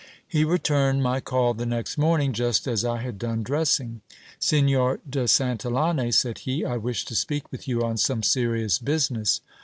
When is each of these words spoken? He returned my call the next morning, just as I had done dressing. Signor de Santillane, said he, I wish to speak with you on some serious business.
He 0.27 0.43
returned 0.43 1.03
my 1.03 1.19
call 1.19 1.53
the 1.53 1.67
next 1.67 1.95
morning, 1.95 2.33
just 2.33 2.67
as 2.67 2.83
I 2.83 3.03
had 3.03 3.19
done 3.19 3.43
dressing. 3.43 4.01
Signor 4.39 4.99
de 5.07 5.25
Santillane, 5.27 6.11
said 6.11 6.39
he, 6.39 6.65
I 6.65 6.77
wish 6.77 7.05
to 7.05 7.13
speak 7.15 7.51
with 7.51 7.67
you 7.67 7.83
on 7.83 7.97
some 7.97 8.23
serious 8.23 8.79
business. 8.79 9.41